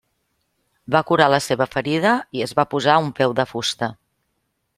Va 0.95 1.01
curar 1.09 1.27
la 1.33 1.39
seva 1.47 1.67
ferida 1.75 2.15
i 2.39 2.43
es 2.47 2.57
va 2.61 2.67
posar 2.75 2.97
un 3.05 3.13
peu 3.21 3.37
de 3.43 3.47
fusta. 3.53 3.93